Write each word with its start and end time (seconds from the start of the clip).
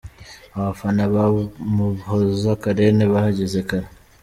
Abafana 0.57 1.03
ba 1.13 1.23
Umuhoza 1.67 2.51
Karen 2.61 2.97
bahageze 3.13 3.59
kare. 3.69 3.87